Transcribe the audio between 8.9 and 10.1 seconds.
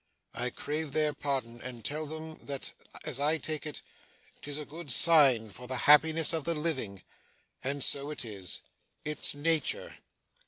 It's nature.